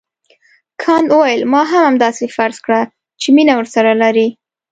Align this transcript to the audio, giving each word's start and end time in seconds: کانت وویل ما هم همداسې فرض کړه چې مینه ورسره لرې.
کانت 0.81 1.07
وویل 1.11 1.41
ما 1.51 1.61
هم 1.71 1.81
همداسې 1.89 2.25
فرض 2.35 2.57
کړه 2.65 2.81
چې 3.21 3.27
مینه 3.35 3.53
ورسره 3.59 3.91
لرې. 4.01 4.27